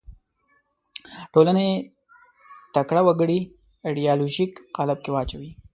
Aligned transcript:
ټولنې 1.33 1.69
تکړه 2.75 3.01
وګړي 3.07 3.39
ایدیالوژیک 3.87 4.51
قالب 4.75 4.97
کې 5.03 5.09
واچوي 5.13 5.51